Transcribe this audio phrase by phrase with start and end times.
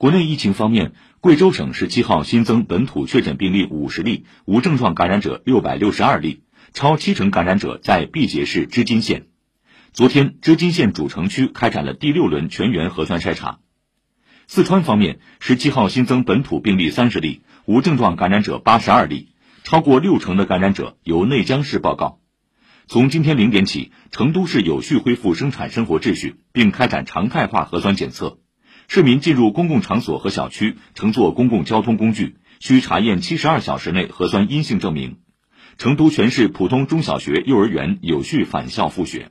[0.00, 6.40] 国内疫情方面，贵州省十七号新增本土确诊病例五十例，无症状感染者六百六十二例，
[6.72, 9.26] 超七成感染者在毕节市织金县。
[9.92, 13.58] 昨天，织金县主城区开展了第六轮全员核酸筛查。
[14.46, 22.20] 四川方面，十七号新增本土病例三十例，无症状感染者八十二例，超过六成的感染者由内江市报告。
[22.86, 28.38] 从今天零点起，成都市有序恢复生产生活秩序，并开展常态化核酸检测。
[28.92, 35.18] 市民进入公共场所和小区，乘坐公共交通工具，需查验七十二小时内核酸阴性证明。
[35.78, 39.30] 成都全市普通中小学、幼儿园有序返校复学。